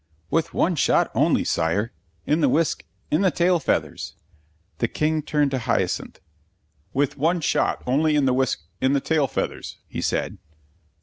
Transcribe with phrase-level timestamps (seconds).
[0.31, 1.93] "With one shot only, Sire.
[2.25, 4.15] In the whisk in the tail feathers."
[4.79, 6.19] The King turned to Hyacinth.
[6.91, 10.39] "With one shot only in the whisk in the tail feathers," he said.